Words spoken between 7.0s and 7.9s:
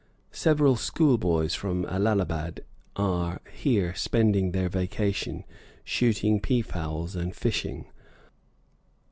and fishing.